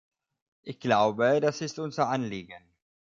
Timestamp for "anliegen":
2.09-2.73